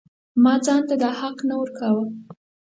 ما 0.43 0.53
ځان 0.65 0.81
ته 0.89 0.95
دا 1.01 1.09
حق 1.19 1.37
نه 1.49 1.55
ورکاوه. 1.61 2.05